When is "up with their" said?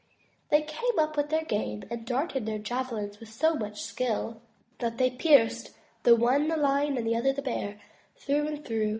0.97-1.43